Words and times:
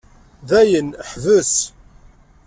Dayen, 0.49 0.89
ḥbes. 1.11 1.53